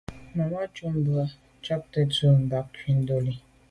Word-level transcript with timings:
Màmá 0.35 0.61
cúp 0.73 0.91
mbə̌ 0.99 1.21
bū 1.27 1.31
jáptə́ 1.65 2.03
cāŋ 2.13 2.35
tɔ̌ 2.39 2.45
bā 2.49 2.59
ŋká 2.67 2.89
ndɔ̌lī. 2.99 3.33